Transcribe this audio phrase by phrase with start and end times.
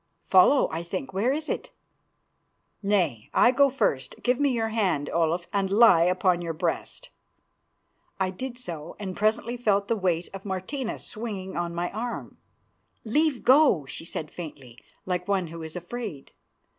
[0.23, 1.13] "Follow, I think.
[1.13, 1.69] Where is it?"
[2.81, 4.15] "Nay, I go first.
[4.23, 7.11] Give me your hand, Olaf, and lie upon your breast."
[8.19, 12.37] I did so, and presently felt the weight of Martina swinging on my arm.
[13.03, 16.31] "Leave go," she said faintly, like one who is afraid.